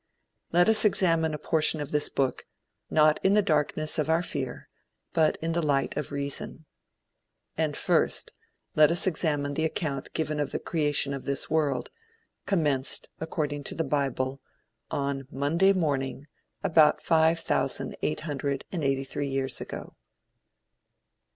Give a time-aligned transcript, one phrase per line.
[0.51, 2.47] Let us examine a portion of this book,
[2.89, 4.67] not in the darkness of our fear,
[5.13, 6.65] but in the light of reason.
[7.55, 8.33] And first,
[8.75, 11.91] let us examine the account given of the Creation of this world,
[12.47, 14.41] commenced, according to the bible,
[14.89, 16.25] on Monday morning
[16.63, 19.95] about five thousand eight hundred and eighty three years ago.